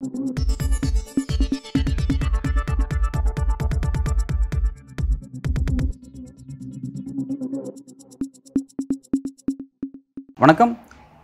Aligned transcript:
வணக்கம். 0.00 0.16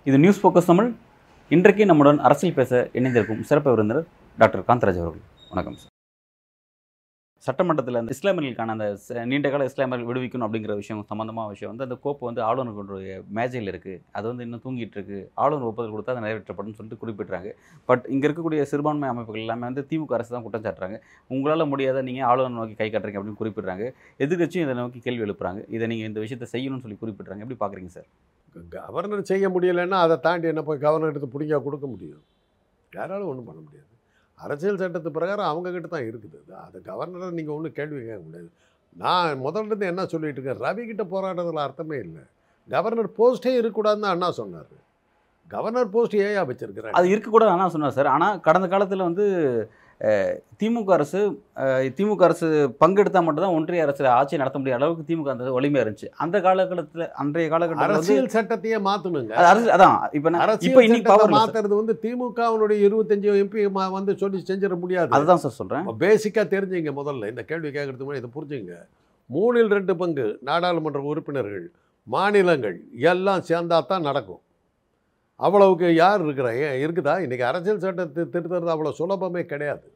இது 0.05 0.19
news 0.19 0.41
focus 0.41 0.65
Tamil. 0.65 0.95
இன்றைக்கு 1.49 1.87
நம்முடன் 1.87 2.19
அரசியல் 2.19 2.55
பேச 2.55 2.89
இணைந்திருக்கும் 2.93 3.43
சிறப்பு 3.43 3.71
விருந்தினர் 3.71 4.07
டாக்டர் 4.39 4.65
காந்தராஜ் 4.69 5.05
அவர்கள். 5.05 5.23
வணக்கம் 5.51 5.75
சார் 5.75 5.96
சட்டமன்றத்தில் 7.47 7.95
அந்த 7.95 8.13
இஸ்லாமியர்களுக்கான 8.23 8.67
அந்த 8.67 8.99
ச- 9.09 9.25
நீண்ட 9.25 9.51
கால 9.51 9.65
இஸ்லாமியர்கள் 9.65 10.15
விடுவிக்கணும் 10.15 10.45
அப்படிங்கிற 10.45 10.75
விஷயம் 10.75 11.05
சம்மந்தமான 11.07 11.49
விஷயம் 11.49 11.77
வந்து 11.77 11.95
அந்த 11.95 12.03
கோப்பு 12.03 12.27
வந்து 12.27 12.43
ஆளுநர்களுடைய 12.43 13.29
மேஜையில் 13.29 13.73
இருக்குது 13.73 14.03
அது 14.13 14.27
வந்து 14.27 14.43
இன்னும் 14.43 14.61
தூங்கிட்டு 14.65 14.97
இருக்கு. 14.97 15.31
ஆளுநர் 15.35 15.65
ஒப்புதல் 15.65 15.93
கொடுத்தா 15.93 16.17
அதை 16.17 16.23
நிறைவேற்றப்படும் 16.23 16.73
சொல்லிட்டு 16.73 17.07
குறிப்பிட்றாங்க. 17.07 17.53
பட் 17.85 18.07
இங்கே 18.09 18.29
இருக்கக்கூடிய 18.29 18.63
சிறுபான்மை 18.63 19.09
அமைப்புகள் 19.09 19.41
எல்லாமே 19.41 19.61
வந்து 19.61 19.87
திமுக 19.91 20.13
அரசு 20.13 20.33
தான் 20.33 20.43
குற்றம் 20.43 20.63
சாட்டுறாங்க. 20.63 21.01
உங்களால் 21.29 21.69
முடியாத 21.69 22.03
நீங்கள் 22.03 22.25
ஆளுநர் 22.25 22.51
நோக்கி 22.51 22.75
கை 22.75 22.91
காட்டுறீங்க 22.91 23.21
அப்படின்னு 23.21 23.35
குறிப்பிட்றாங்க. 23.41 23.93
எதிர்கட்சியும் 24.19 24.65
இதை 24.65 24.75
நோக்கி 24.75 24.99
கேள்வி 24.99 25.31
எழுப்புறாங்க. 25.31 25.65
இதை 25.69 25.87
நீங்கள் 25.87 26.07
இந்த 26.07 26.21
விஷயத்தை 26.21 26.49
செய்யணும்னு 26.53 26.81
சொல்லி 26.81 26.97
குறிப்பிட்றாங்க. 27.01 27.47
எப்படி 27.47 27.59
பார்க்குறீங்க 27.61 27.87
சார்? 27.87 28.07
கவர்னர் 28.69 29.23
செய்ய 29.23 29.49
முடியலைன்னா 29.49 29.89
அதை 29.89 30.21
தாண்டி 30.21 30.49
என்ன 30.49 30.63
போய் 30.63 30.79
கவர்னர் 30.79 31.09
எடுத்து 31.09 31.41
பிடிங்க 31.41 31.63
கொடுக்க 31.63 31.87
முடியும்? 31.87 32.23
யாராலும் 32.95 33.29
ஒன்றும் 33.29 33.45
பண்ண 33.45 33.61
முடியாது. 33.61 33.87
அரசியல் 34.37 34.77
சட்டத்து 34.77 35.11
பிரகாரம் 35.11 35.47
அவங்கக்கிட்ட 35.47 35.89
தான் 35.89 36.03
இருக்குது. 36.03 36.43
அது- 36.49 36.53
அது 36.53 36.83
கவர்னரை 36.85 37.31
நீங்கள் 37.31 37.55
ஒன்றும் 37.55 37.73
கேள்வி 37.73 38.05
கேட்க 38.05 38.21
முடியாது. 38.25 38.51
நான் 38.93 39.45
முதல்ல 39.45 39.65
இருந்து 39.65 39.87
என்ன 39.87 40.07
சொல்லிட்டு 40.07 40.43
இருக்கேன் 40.43 40.69
ரவி 40.69 41.15
போராடுறதுல 41.15 41.59
அர்த்தமே 41.59 41.99
இல்லை. 41.99 42.23
கவர்னர் 42.69 43.11
போஸ்ட்டே 43.11 43.47
இருக்கக்கூடாதுன்னு 43.47 44.01
அண்ணா 44.01 44.31
சொன்னார். 44.31 44.67
கவர்னர் 45.49 45.91
போஸ்ட் 45.91 46.17
ஏயா 46.17 46.47
வச்சிருக்கிறாங்க 46.47 46.91
அது 46.91 47.09
இருக்கக்கூடாது 47.09 47.51
அண்ணா 47.51 47.69
சொன்னார் 47.69 47.91
சார். 47.91 48.07
ஆனால் 48.07 48.41
கடந்த 48.41 48.69
காலத்தில் 48.69 48.99
வந்து 48.99 49.27
திமுக 50.61 50.91
அரசு 50.97 51.21
திமுக 51.99 52.23
அரசு 52.27 52.47
பங்கெடுத்தால் 52.83 53.25
மட்டும்தான் 53.27 53.55
ஒன்றிய 53.59 53.85
அரசு 53.87 54.03
ஆட்சி 54.17 54.41
நடத்த 54.43 54.59
முடியாத 54.61 54.79
அளவுக்கு 54.81 55.07
திமுக 55.11 55.31
அந்த 55.33 55.53
வலிமையாக 55.57 55.85
இருந்துச்சு. 55.85 56.09
அந்த 56.25 56.37
காலகட்டத்தில் 56.47 57.05
அன்றைய 57.23 57.47
காலகட்டத்தில் 57.55 57.93
வந்து 57.93 58.01
அரசியல் 58.01 58.35
சட்டத்தையே 58.37 58.79
மாற்றணுங்க 58.89 59.35
அரசு 59.53 59.71
அதான். 59.77 59.97
இப்போ 60.19 60.31
நான் 60.35 60.53
இப்போ 60.69 60.83
இன்னைக்கு 60.87 61.11
பவர் 61.13 61.35
மாத்துறது 61.37 61.75
வந்து 61.81 61.97
திமுகவுடைய 62.05 62.79
இருபத்தஞ்சு 62.89 63.39
எம்பி 63.45 63.67
வந்து 63.97 64.15
சொல்லி 64.23 64.41
செஞ்சிட 64.51 64.77
முடியாது. 64.85 65.11
அதுதான் 65.19 65.43
சார் 65.45 65.59
சொல்கிறேன் 65.61 65.91
பேசிக்காக 66.05 66.47
தெரிஞ்சுங்க 66.55 66.95
முதல்ல. 67.01 67.31
இந்த 67.35 67.45
கேள்வி 67.51 67.71
கேட்கறதுக்கு 67.77 68.09
முன்னாடி 68.09 68.25
இதை 68.25 68.33
புரிஞ்சுங்க. 68.39 68.77
மூணில் 69.31 69.75
ரெண்டு 69.79 69.95
பங்கு 70.03 70.27
நாடாளுமன்ற 70.51 71.01
உறுப்பினர்கள் 71.13 71.67
மாநிலங்கள் 72.07 72.77
எல்லாம் 73.13 73.47
சேர்ந்தா 73.49 73.79
தான் 73.93 74.07
நடக்கும். 74.09 74.43
அவ்வளவுக்கு 75.45 75.89
யார் 76.03 76.21
இருக்கிறா? 76.27 76.51
ஏன் 76.67 76.79
இருக்குதா? 76.85 77.15
இன்றைக்கி 77.25 77.45
அரசியல் 77.51 77.83
சட்டத்தை 77.85 78.23
திருத்துறது 78.35 78.73
அவ்வளோ 78.75 78.93
சுலபமே 79.01 79.43
கிடையாது. 79.53 79.87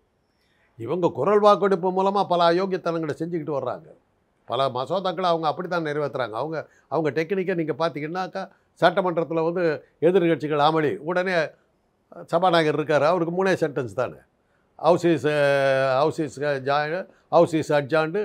இவங்க 0.85 1.07
குரல் 1.19 1.43
வாக்கெடுப்பு 1.45 1.89
மூலமாக 1.99 2.25
பல 2.33 2.41
அயோக்கியத்தனங்களை 2.51 3.15
செஞ்சுக்கிட்டு 3.21 3.57
வர்றாங்க. 3.59 3.89
பல 4.51 4.61
மசோதாக்களை 4.77 5.29
அவங்க 5.33 5.47
அப்படி 5.51 5.69
தான் 5.69 5.87
நிறைவேற்றுறாங்க 5.89 6.37
அவங்க 6.43 6.57
அவங்க 6.93 7.09
டெக்னிக்கை 7.19 7.55
நீங்கள் 7.61 7.79
பார்த்தீங்கன்னாக்கா 7.83 8.43
சட்டமன்றத்தில் 8.83 9.47
வந்து 9.49 9.65
எதிர்கட்சிகள் 10.09 10.63
அமளி 10.69 10.93
உடனே 11.11 11.35
சபாநாயகர் 12.33 12.79
இருக்கார். 12.79 13.07
அவருக்கு 13.11 13.35
மூணே 13.39 13.53
சென்டென்ஸ் 13.63 13.99
தானே. 14.01 14.19
House is 14.87 15.27
house is 16.01 16.37
house 16.45 16.95
house is 17.37 17.71
join 17.71 17.79
adjourned 17.81 18.21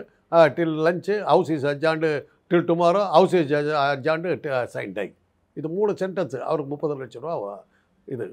till 0.57 0.77
lunch 0.87 1.15
house is 1.31 1.65
adjourned 1.71 2.09
till 2.51 2.67
tomorrow 2.69 3.01
house is 3.15 3.53
adjourned 3.91 4.29
sine 4.75 4.95
die 4.97 5.07
இது 5.59 5.67
மூணு 5.77 5.91
சென்டென்ஸு 6.01 6.39
அவருக்கு 6.49 6.73
முப்பது 6.73 6.95
லட்ச 7.01 7.19
ரூபா 7.25 7.53
இது 8.13 8.25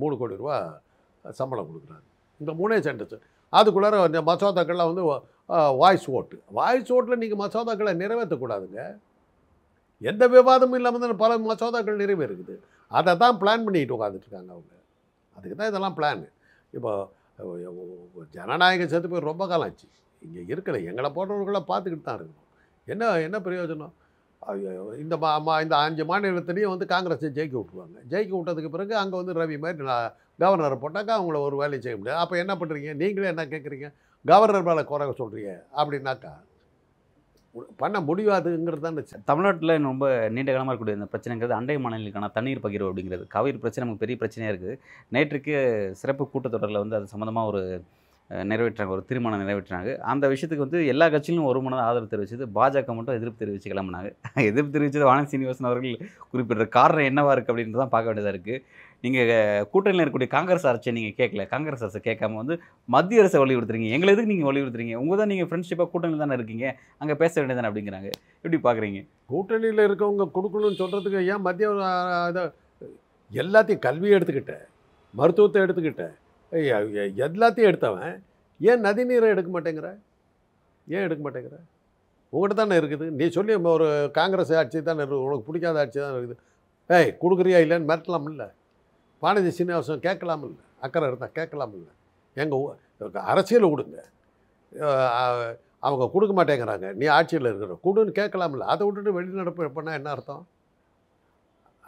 மூணு 0.00 0.14
கோடி 0.22 0.40
ரூபா 0.42 0.56
சம்பளம் 1.40 1.68
கொடுக்குறாரு 1.70 2.04
இந்த 2.40 2.52
மூணே 2.60 2.78
சென்டென்ஸு 2.88 3.18
அதுக்குள்ளார 3.52 3.96
இந்த 4.10 4.20
மசோதாக்கள்லாம் 4.28 4.90
வந்து 4.90 5.04
வாய்ஸ் 5.80 6.06
ஓட்டு 6.18 6.36
வாய்ஸ் 6.58 6.92
ஓட்டில் 6.96 7.20
நீங்கள் 7.22 7.40
மசோதாக்களை 7.44 7.92
நிறைவேற்றக்கூடாதுங்க 8.02 8.82
எந்த 10.10 10.24
விவாதமும் 10.34 10.78
இல்லாமல் 10.78 11.02
தான் 11.02 11.20
பல 11.24 11.32
மசோதாக்கள் 11.48 12.00
நிறைவேறுக்குது. 12.02 12.54
அதை 12.98 13.12
தான் 13.22 13.36
பிளான் 13.40 13.64
பண்ணிக்கிட்டு 13.66 13.96
உட்காந்துட்டு 13.96 14.26
இருக்காங்க 14.26 14.50
அவங்க. 14.54 14.72
அதுக்கு 15.36 15.56
தான் 15.60 15.70
இதெல்லாம் 15.72 15.96
பிளான் 15.98 16.22
இப்போ 16.76 16.92
ஜனநாயகம் 18.36 18.90
சேர்த்து 18.92 19.10
போய் 19.12 19.28
ரொம்ப 19.30 19.44
காலம் 19.50 19.68
ஆச்சு. 19.68 19.86
இங்கே 20.22 20.40
இருக்கலை 20.54 20.80
எங்களை 20.90 21.08
போன்றவர்களை 21.16 21.60
பார்த்துக்கிட்டு 21.70 22.06
தான் 22.08 22.18
இருக்கணும். 22.18 22.48
என்ன 22.92 23.10
என்ன 23.26 23.38
பிரயோஜனம்? 23.46 23.94
இந்த 24.98 25.16
மா 25.16 25.30
மா- 25.38 25.60
இந்த 25.62 25.74
அஞ்சு 25.78 26.04
மாநிலத்திலையும் 26.04 26.72
வந்து 26.72 26.86
காங்கிரஸை 26.86 27.30
ஜெயிக்க 27.36 27.56
விட்ருவாங்க 27.58 27.98
ஜெயிக்க 28.10 28.32
விட்டதுக்கு 28.36 28.70
பிறகு 28.70 28.94
அங்கே 28.96 29.16
வந்து 29.16 29.34
ரவி 29.34 29.58
மாதிரி 29.58 29.84
நான் 29.84 30.08
கவர்னரை 30.38 30.78
போட்டாக்கா 30.80 31.12
அவங்கள 31.16 31.38
ஒரு 31.40 31.56
வேலையை 31.56 31.80
செய்ய 31.82 31.96
முடியாது. 31.96 32.20
அப்போ 32.20 32.34
என்ன 32.38 32.52
பண்ணுறீங்க 32.56 32.92
நீங்களே 32.94 33.28
என்ன 33.28 33.44
கேட்குறீங்க 33.46 33.88
கவர்னர் 34.24 34.68
மேலே 34.68 34.82
குறை 34.84 35.06
சொல்கிறீங்க 35.20 35.52
அப்படின்னாக்கா 35.76 36.32
பண்ண 37.78 37.96
முடியாதுங்கிறது 38.00 38.82
தான் 38.84 38.94
இந்த 38.94 39.18
தமிழ்நாட்டில் 39.24 39.72
ரொம்ப 39.84 40.04
நீண்ட 40.28 40.50
காலமாக 40.52 40.70
இருக்கக்கூடிய 40.70 40.98
இந்த 40.98 41.08
பிரச்சனைங்கிறது 41.12 41.58
அண்டை 41.58 41.76
மாநிலங்களுக்கான 41.78 42.30
தண்ணீர் 42.32 42.62
பகிர்வு 42.64 42.88
அப்படிங்கிறது. 42.90 43.24
காவிரி 43.26 43.58
பிரச்சனை 43.58 43.82
நமக்கு 43.84 44.04
பெரிய 44.04 44.16
பிரச்சனையாக 44.20 44.52
இருக்குது. 44.52 44.74
நேற்றுக்கு 45.12 45.54
சிறப்பு 46.00 46.24
கூட்டத்தொடரில் 46.26 46.82
வந்து 46.82 46.96
அது 46.96 47.12
சம்மந்தமாக 47.12 47.50
ஒரு 47.52 47.60
நிறைவேற்றாங்க 48.50 48.92
ஒரு 48.96 49.02
தீர்மானம் 49.08 49.42
நிறைவேற்றினாங்க. 49.42 49.90
அந்த 50.12 50.24
விஷயத்துக்கு 50.32 50.64
வந்து 50.64 50.78
எல்லா 50.92 51.06
கட்சியிலும் 51.14 51.48
ஒரு 51.50 51.60
மனதாக 51.64 51.88
ஆதரவு 51.88 52.12
தெரிவிச்சது 52.12 52.44
பாஜக 52.58 52.94
மட்டும் 52.98 53.16
எதிர்ப்பு 53.18 53.40
தெரிவித்து 53.42 53.72
கிளம்புனாங்க. 53.72 54.10
எதிர்ப்பு 54.50 54.72
தெரிவித்தது 54.76 55.08
வானதி 55.08 55.30
சீனிவாசன் 55.32 55.68
அவர்கள் 55.70 55.98
குறிப்பிட்ட 56.30 56.66
காரணம் 56.78 57.08
என்னவாக 57.10 57.34
இருக்குது 57.34 57.54
அப்படின்றது 57.54 57.82
தான் 57.82 57.92
பார்க்க 57.94 58.10
வேண்டியதாக 58.10 58.34
இருக்குது 58.34 58.62
நீங்கள் 59.04 59.66
கூட்டணியில் 59.72 60.02
இருக்கக்கூடிய 60.02 60.30
காங்கிரஸ் 60.36 60.66
அரசை 60.70 60.94
நீங்கள் 60.98 61.16
கேட்கல. 61.20 61.44
காங்கிரஸ் 61.52 61.84
அரசை 61.86 62.02
கேட்காம 62.08 62.38
வந்து 62.42 62.56
மத்திய 62.94 63.22
அரசை 63.24 63.40
வலியுறுத்துறீங்க. 63.44 63.90
எங்களை 63.96 64.12
எதுக்கு 64.14 64.32
நீங்கள் 64.34 64.50
வலியுறுத்துறீங்க? 64.50 64.96
உங்கள் 65.02 65.20
தான் 65.22 65.32
நீங்கள் 65.34 65.50
ஃப்ரெண்ட்ஷிப்பாக 65.50 65.88
கூட்டணியில் 65.94 66.24
தானே 66.24 66.38
இருக்கீங்க. 66.40 66.66
அங்கே 67.02 67.16
பேச 67.24 67.34
வேண்டியதானே 67.40 67.70
அப்படிங்கிறாங்க. 67.72 68.10
எப்படி 68.44 68.60
பார்க்குறீங்க? 68.68 69.02
கூட்டணியில் 69.34 69.86
இருக்கவங்க 69.88 70.30
கொடுக்கணும்னு 70.38 70.80
சொல்கிறதுக்கு 70.82 71.22
ஏன் 71.34 71.44
மத்திய 71.48 71.68
எல்லாத்தையும் 73.32 73.84
கல்வியை 73.88 74.14
எடுத்துக்கிட்டேன் 74.18 74.66
மருத்துவத்தை 75.14 75.60
எடுத்துக்கிட்டேன். 75.64 76.14
எல்லாத்தையும் 77.26 77.70
எடுத்தவன். 77.70 78.14
ஏன் 78.70 78.82
நதி 78.86 79.02
நீரை 79.10 79.28
எடுக்க 79.34 79.50
மாட்டேங்கிற? 79.54 79.90
ஏன் 80.94 81.04
எடுக்க 81.06 81.22
மாட்டேங்கிற? 81.26 81.56
உங்கள்கிட்ட 82.32 82.60
தானே 82.60 82.76
இருக்குது. 82.80 83.06
நீ 83.18 83.24
சொல்லி 83.36 83.54
ஒரு 83.76 83.86
காங்கிரஸ் 84.18 84.52
ஆட்சி 84.60 84.82
தானே 84.88 85.00
இருக்குது. 85.02 85.24
உனக்கு 85.28 85.46
பிடிக்காத 85.48 85.80
ஆட்சி 85.84 85.98
தான் 86.04 86.14
இருக்குது. 86.16 86.36
ஏய் 86.96 87.10
கொடுக்குறியா 87.22 87.58
இல்லைன்னு 87.64 87.88
மிரட்டலாம் 87.90 88.28
இல்லை 88.32 88.48
வானதி 89.24 89.50
சீனிவாசன் 89.58 90.06
கேட்கலாம் 90.06 90.44
இல்லை 90.48 90.62
அக்கறை 90.84 91.08
இருந்தால் 91.10 91.36
கேட்கலாம் 91.38 91.74
இல்லை 91.78 91.92
எங்கள் 92.42 93.20
அரசியல் 93.32 93.72
கொடுங்க 93.72 93.98
அவங்க 95.86 96.04
கொடுக்க 96.14 96.32
மாட்டேங்கிறாங்க. 96.38 96.86
நீ 97.00 97.06
ஆட்சியில் 97.16 97.48
இருக்கிற 97.50 97.76
கொடுன்னு 97.86 98.12
கேட்கலாம்ல 98.20 98.66
அதை 98.72 98.82
விட்டுட்டு 98.86 99.16
வெளிநடப்பு 99.16 99.68
பண்ணால் 99.76 99.98
என்ன 99.98 100.10
அர்த்தம்? 100.14 100.44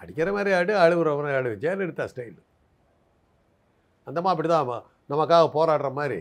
அடிக்கிற 0.00 0.30
மாதிரி 0.36 0.52
ஆடு 0.58 0.72
அழுகுற 0.84 1.10
மாதிரி 1.18 1.54
ஜெயலலிதா 1.64 2.06
ஸ்டைல் 2.12 2.38
அந்தம்மா 4.08 4.32
அப்படி 4.34 4.48
தான் 4.54 4.70
நமக்காக 5.12 5.44
போராடுற 5.56 5.88
மாதிரி 5.98 6.20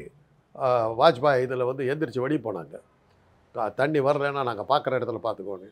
வாஜ்பாய் 0.99 1.43
இதில் 1.45 1.69
வந்து 1.69 1.83
எந்திரிச்சு 1.91 2.23
வெளியே 2.23 2.41
போனாங்க. 2.47 2.75
தண்ணி 3.79 3.99
வரலன்னா 4.07 4.43
நாங்கள் 4.49 4.69
பார்க்குற 4.71 4.97
இடத்துல 4.99 5.19
பார்த்துக்கோன்னு 5.25 5.69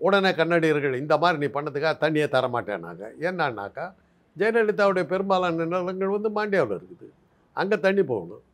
உடனே 0.00 0.30
கன்னடியர்கள் 0.40 1.00
இந்த 1.02 1.14
மாதிரி 1.22 1.38
நீ 1.42 1.48
பண்ணதுக்காக 1.56 1.94
தண்ணியே 2.02 2.26
தர 2.34 2.46
மாட்டேன்னாங்க 2.56 3.04
என்னன்னாக்கா 3.28 3.86
ஜெயலலிதாவுடைய 4.36 5.04
பெரும்பாலான 5.12 5.64
நிலங்கள் 5.72 6.14
வந்து 6.16 6.30
மாண்டியாவில் 6.36 6.76
இருக்குது. 6.78 7.08
அங்கே 7.56 7.76
தண்ணி 7.86 8.02
போகணும். 8.12 8.44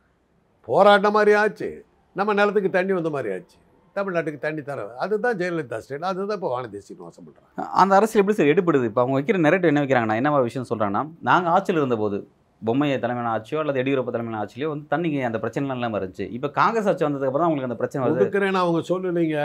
போராடின 0.67 1.11
மாதிரி 1.17 1.33
ஆச்சு. 1.41 1.69
நம்ம 2.15 2.33
நிலத்துக்கு 2.39 2.71
தண்ணி 2.77 2.93
வந்த 2.97 3.09
மாதிரி 3.15 3.29
ஆச்சு. 3.35 3.57
தமிழ்நாட்டுக்கு 3.95 4.39
தண்ணி 4.45 4.61
தர 4.69 4.85
அதுதான் 5.03 5.37
ஜெயலலிதா 5.41 5.77
ஸ்டைல் 5.83 6.07
அதுதான் 6.09 6.37
இப்போ 6.39 6.49
வானதி 6.53 6.79
சீனிவாசம் 6.87 7.25
பண்ணுறாங்க 7.27 7.67
அந்த 7.81 7.91
அரசியல் 7.97 8.21
எப்படி 8.23 8.37
சார் 8.39 8.51
எடுப்படுது 8.53 8.89
இப்போ 8.89 9.01
அவங்க 9.03 9.15
வைக்கிற 9.17 9.39
நெரட்டிவ் 9.45 9.71
என்ன 9.71 9.83
வைக்கிறாங்கன்னா 9.83 10.17
என்ன 10.21 10.41
விஷயம் 10.47 10.69
சொல்கிறாங்கன்னா 10.71 11.03
நாங்கள் 11.29 11.51
ஆட்சியில் 11.55 11.81
இருந்தபோது 11.81 12.17
பொம்மையை 12.61 12.97
தலைமையான 13.03 13.31
ஆட்சியோ 13.35 13.57
அல்லது 13.61 13.79
எடியூரப்பா 13.81 14.11
தலைமையான 14.13 14.39
ஆட்சியோ 14.43 14.67
வந்து 14.71 14.85
தண்ணிக்கு 14.93 15.17
அந்த 15.29 15.39
பிரச்சனைலாம் 15.43 15.77
இல்லாமல் 15.79 15.99
இருந்துச்சு. 15.99 16.25
இப்போ 16.37 16.47
காங்கிரஸ் 16.59 16.87
ஆட்சி 16.91 17.05
வந்ததுக்கப்புறம் 17.07 17.43
தான் 17.43 17.49
உங்களுக்கு 17.51 17.69
அந்த 17.69 17.79
பிரச்சனை 17.81 18.07
கொடுக்குறேன்னு 18.13 18.61
அவங்க 18.63 18.79
சொல்லலைங்க 18.89 19.39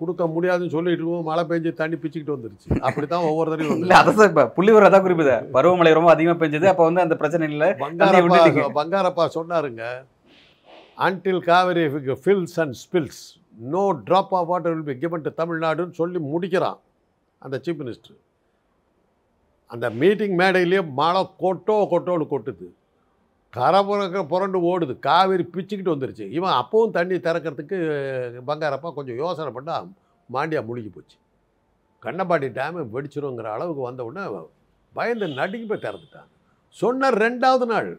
கொடுக்க 0.00 0.26
முடியாதுன்னு 0.36 0.74
சொல்லிட்டு 0.76 1.20
மழை 1.28 1.44
பெஞ்சு 1.50 1.72
தண்ணி 1.82 1.98
பிச்சுக்கிட்டு 2.02 2.36
வந்துருச்சு. 2.36 2.68
அப்படி 2.88 3.06
தான் 3.12 3.26
ஒவ்வொரு 3.30 3.52
தடவையும் 3.52 3.82
இல்லை 3.84 3.96
அதை 4.00 4.14
சார் 4.18 4.30
இப்போ 4.32 4.46
புள்ளிவரம் 4.56 4.88
அதான் 4.90 5.06
குறிப்பிது 5.06 5.36
பருவமழை 5.56 5.92
ரொம்ப 5.98 6.12
அதிகமாக 6.14 6.38
பெஞ்சது 6.42 6.68
அப்போ 6.72 6.86
வந்து 6.88 7.04
அந்த 7.06 7.16
பிரச்சனை 7.22 7.48
இல்லை. 7.54 7.70
பங்காரப்பா. 7.84 8.66
பங்காரப்பா 8.80 9.26
சொன்னாருங்க 9.38 9.84
until 11.06 11.42
Kaveri 11.50 11.86
fills 12.24 12.58
and 12.64 12.76
spills 12.84 13.22
no 13.72 13.84
drop 14.08 14.34
of 14.40 14.50
water 14.52 14.74
will 14.74 14.88
be 14.90 14.96
given 15.04 15.24
to 15.26 15.32
தமிழ்நாடுன்னு 15.40 15.96
சொல்லி 16.02 16.20
முடிக்கிறான் 16.34 16.78
அந்த 17.42 17.56
சீஃப் 17.64 17.80
மினிஸ்டர் 17.82 18.16
அந்த 19.74 19.86
மீட்டிங் 20.00 20.36
மேடையிலேயே 20.40 20.82
மழை 21.00 21.22
கொட்டோ 21.42 21.76
கொட்டோன்னு 21.92 22.26
கொட்டுது. 22.32 22.66
கரை 23.56 23.80
புறக்க 23.88 24.22
புரண்டு 24.32 24.58
ஓடுது. 24.70 24.94
காவிரி 25.06 25.44
பிச்சுக்கிட்டு 25.54 25.92
வந்துருச்சு. 25.94 26.24
இவன் 26.38 26.56
அப்பவும் 26.60 26.94
தண்ணி 26.96 27.16
திறக்கிறதுக்கு 27.26 27.76
பங்காரப்பா 28.48 28.90
கொஞ்சம் 28.98 29.20
யோசனை 29.22 29.50
பண்ணால் 29.56 29.88
மாண்டியா 30.34 30.60
முழுகி 30.68 30.90
போச்சு. 30.94 31.16
கண்ணப்பாடி 32.04 32.48
டேமு 32.58 32.80
வெடிச்சிருங்கிற 32.94 33.50
அளவுக்கு 33.56 33.82
வந்த 33.88 34.04
உடனே 34.08 34.24
பயந்து 34.96 35.26
நடுங்கி 35.40 35.66
போய் 35.68 35.84
திறந்துட்டான். 35.84 36.30
சொன்ன 36.80 37.10
ரெண்டாவது 37.24 37.66
நாள் 37.72 37.90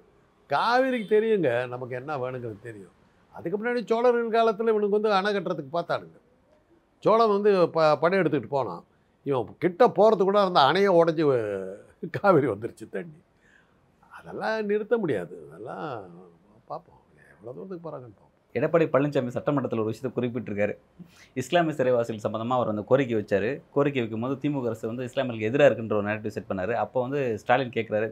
காவிரிக்கு 0.53 1.07
தெரியுங்க 1.15 1.49
நமக்கு 1.73 1.93
என்ன 1.99 2.11
வேணுங்கிறது 2.23 2.59
தெரியும். 2.67 2.93
அதுக்கு 3.35 3.57
முன்னாடி 3.57 3.81
சோழர்கள் 3.91 4.35
காலத்தில் 4.35 4.71
இவனுக்கு 4.73 4.97
வந்து 4.97 5.11
அணை 5.19 5.31
கட்டுறதுக்கு 5.35 5.71
பார்த்தானுங்க. 5.77 6.17
சோழன் 7.03 7.33
வந்து 7.35 7.51
ப 7.75 7.87
படம் 8.03 8.21
எடுத்துக்கிட்டு 8.21 8.55
போனான். 8.57 8.83
இவன் 9.29 9.61
கிட்ட 9.63 9.83
போகிறது 9.99 10.23
கூட 10.29 10.39
அந்த 10.47 10.61
அணையை 10.69 10.91
உடஞ்சி 10.99 11.23
காவிரி 12.17 12.47
வந்துருச்சு 12.53 12.85
தண்ணி. 12.95 13.19
அதெல்லாம் 14.17 14.67
நிறுத்த 14.71 14.95
முடியாது. 15.03 15.33
அதெல்லாம் 15.47 15.87
பார்ப்போம் 16.69 17.01
எவ்வளோ 17.33 17.53
தூரத்துக்கு 17.55 17.83
போகிறாங்கன்னு 17.85 18.15
பார்ப்போம் 18.15 18.31
எடப்பாடி 18.59 18.85
பழனிசாமி 18.91 19.31
சட்டமன்றத்தில் 19.37 19.81
ஒரு 19.83 19.89
விஷயத்தை 19.91 20.11
குறிப்பிட்டிருக்காரு. 20.17 20.73
இஸ்லாமிய 21.41 21.73
சிறைவாசிகள் 21.79 22.25
சம்மந்தமாக 22.25 22.57
அவர் 22.59 22.71
அந்த 22.73 22.83
கோரிக்கை 22.89 23.15
வச்சார். 23.19 23.49
கோரிக்கை 23.75 24.01
வைக்கும்போது 24.03 24.35
திமுக 24.43 24.69
அரசு 24.71 24.85
வந்து 24.91 25.07
இஸ்லாமியர்களுக்கு 25.09 25.49
எதிராக 25.51 25.69
இருக்குன்ற 25.69 25.95
ஒரு 25.99 26.07
நேரட்டிவ் 26.09 26.35
செட் 26.37 26.49
பண்ணார். 26.51 26.73
அப்போ 26.83 26.97
வந்து 27.05 27.19
ஸ்டாலின் 27.41 27.75
கேட்குறாரு 27.77 28.07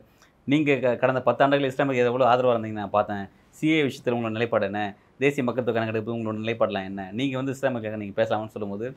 நீங்கள் 0.51 0.99
கடந்த 1.03 1.19
பத்தாண்டுகள் 1.29 1.71
இஸ்லாமியர்களுக்கு 1.71 2.11
எவ்வளோ 2.13 2.27
ஆதரவாக 2.31 2.55
இருந்தீங்க 2.55 2.79
நான் 2.81 2.95
பார்த்தேன். 2.97 3.23
சிஏ 3.59 3.79
விஷயத்தில் 3.87 4.15
உங்களோட 4.15 4.35
நிலைப்பாடு 4.37 4.65
என்ன? 4.69 4.81
தேசிய 5.23 5.43
மக்கள் 5.47 5.65
தொகை 5.67 5.77
கணக்கெடுப்பு 5.77 6.15
உங்களோட 6.17 6.37
நிலைப்பாடலாம் 6.43 6.87
என்ன? 6.91 7.01
நீங்கள் 7.19 7.39
வந்து 7.41 7.53
இஸ்லாமியர்களுக்காக 7.57 8.01
நீங்கள் 8.03 8.19
பேசலாம்னு 8.21 8.53
சொல்லும்போது 8.55 8.87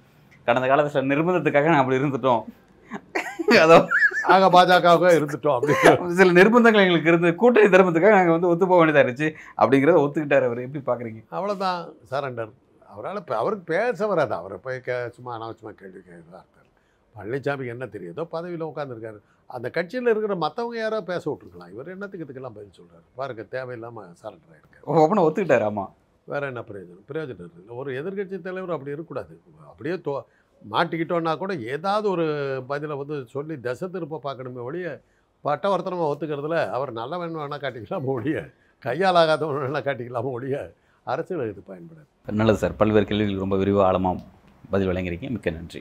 கடந்த 0.48 0.66
காலத்தில் 0.70 0.94
சில 0.96 1.08
நிர்பந்தத்துக்காக 1.12 1.70
நான் 1.72 1.82
அப்படி 1.82 2.00
இருந்துட்டோம். 2.00 2.42
அதோ 3.64 3.78
நாங்கள் 4.30 4.52
பாஜகவுக்கு 4.54 5.16
இருந்துட்டோம் 5.18 5.56
அப்படி. 5.56 5.74
சில 6.20 6.28
நிர்பந்தங்கள் 6.38 6.84
எங்களுக்கு 6.84 7.10
இருந்து 7.12 7.30
கூட்டணி 7.42 7.68
தர்மத்துக்காக 7.74 8.16
நாங்கள் 8.18 8.36
வந்து 8.36 8.50
ஒத்து 8.52 8.70
போக 8.70 8.78
வேண்டியதாக 8.80 9.04
இருந்துச்சு. 9.04 9.28
அப்படிங்கிறத 9.60 10.02
ஒத்துக்கிட்டார் 10.04 10.46
அவர். 10.48 10.64
எப்படி 10.66 10.82
பார்க்குறீங்க 10.88 11.22
அவ்வளோதான் 11.38 11.80
சரண்டர். 12.12 12.52
அவரால் 12.92 13.20
இப்போ 13.22 13.34
அவருக்கு 13.42 13.64
பேச 13.74 14.06
வராது. 14.12 14.34
அவரை 14.40 14.58
போய் 14.66 14.78
கே 14.86 14.96
சும்மா 15.16 15.32
அனாவசியமாக 15.36 15.76
கேள்வி 15.80 16.00
கேட்குறதா 16.00 16.40
இருக்கார் 16.42 16.68
பழனிசாமிக்கு 17.14 17.74
என்ன 17.74 17.84
தெரியுதோ 17.94 18.22
பதவியில் 18.34 18.70
உட்காந்துருக்காரு 18.70 19.18
அந்த 19.56 19.66
கட்சியில் 19.76 20.10
இருக்கிற 20.12 20.34
மற்றவங்க 20.44 20.76
யாரோ 20.82 20.98
பேச 21.10 21.22
விட்டுருக்கலாம். 21.28 21.70
இவர் 21.74 21.92
என்னத்துக்கு 21.94 22.24
இதுக்கெல்லாம் 22.26 22.56
பதில் 22.56 22.76
சொல்கிறார் 22.78 23.04
பாருங்க 23.20 23.42
தேவையில்லாமல் 23.54 24.10
சரண்டர் 24.22 24.54
ஆகிருக்காரு 24.56 25.02
ஒப்பனை 25.04 25.24
ஒத்துக்கிட்டாரு. 25.26 25.66
ஆமாம் 25.70 25.92
வேறு 26.30 26.46
என்ன 26.50 26.62
பிரயோஜனம்? 26.68 27.04
பிரயோஜனம் 27.10 27.44
இருக்குது 27.44 27.78
ஒரு 27.80 27.90
எதிர்க்கட்சி 28.00 28.36
தலைவர் 28.46 28.74
அப்படி 28.76 28.92
இருக்கக்கூடாது. 28.92 29.34
அப்படியே 29.70 29.96
தோ 30.06 30.14
மாட்டிக்கிட்டோன்னா 30.62 31.32
கூட 31.42 31.52
ஏதாவது 31.74 32.06
ஒரு 32.14 32.24
பதிலை 32.70 32.94
வந்து 33.00 33.16
சொல்லி 33.34 33.54
தசை 33.66 33.86
திருப்ப 33.94 34.20
பார்க்கணுமே 34.26 34.62
ஒழிய 34.68 34.88
பட்டவர்த்தனமாக 35.44 36.10
ஒத்துக்கிறதுல 36.12 36.58
அவர் 36.76 36.92
நல்லவன் 37.00 37.38
வேணால் 37.40 37.62
காட்டிக்கலாமோ 37.64 38.14
ஒழிய 38.18 38.38
கையால் 38.86 39.18
ஆகாதவன் 39.22 39.62
வேணால் 39.64 39.86
காட்டிக்கலாமோ 39.88 40.32
ஒழிய 40.38 40.56
அரசியல் 41.12 41.50
இது 41.50 41.62
பயன்படாது. 41.70 42.08
நல்லது 42.40 42.58
சார். 42.62 42.78
பல்வேறு 42.80 43.06
கேள்விகளுக்கு 43.08 43.44
ரொம்ப 43.44 43.58
விரிவாக 43.62 43.86
ஆழமாக 43.88 44.22
பதில் 44.72 44.90
வழங்கியிருக்கீங்க. 44.90 45.34
மிக்க 45.36 45.50
நன்றி. 45.58 45.80